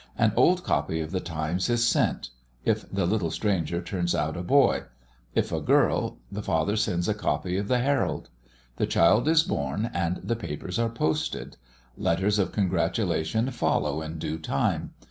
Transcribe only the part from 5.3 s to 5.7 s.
if a